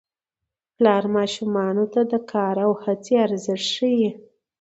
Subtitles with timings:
[0.75, 4.09] پلار ماشومانو ته د کار او هڅې ارزښت ښيي